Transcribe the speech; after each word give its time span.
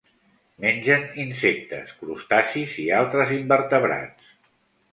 Mengen 0.63 1.03
insectes, 1.23 1.93
crustacis 2.01 2.75
i 2.85 2.89
altres 3.03 3.37
invertebrats. 3.39 4.35